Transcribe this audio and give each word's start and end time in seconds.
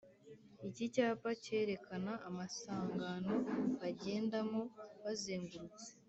Iki 0.67 0.85
cyapa 0.93 1.29
Cyerekana 1.43 2.11
amasangano 2.29 3.33
bangendamo 3.79 4.61
bazengurutse 5.03 5.87